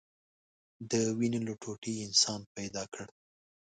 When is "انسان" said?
2.07-2.39